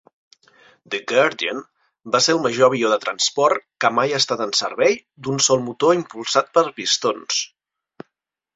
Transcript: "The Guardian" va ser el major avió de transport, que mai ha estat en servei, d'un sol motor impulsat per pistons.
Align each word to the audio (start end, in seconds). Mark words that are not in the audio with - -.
"The 0.93 0.99
Guardian" 1.09 1.59
va 2.15 2.21
ser 2.27 2.35
el 2.37 2.41
major 2.45 2.65
avió 2.69 2.89
de 2.95 2.97
transport, 3.03 3.61
que 3.85 3.93
mai 3.99 4.15
ha 4.17 4.21
estat 4.25 4.43
en 4.47 4.55
servei, 4.61 4.97
d'un 5.29 5.45
sol 5.51 5.63
motor 5.69 5.95
impulsat 6.01 6.53
per 6.59 6.67
pistons. 6.81 7.43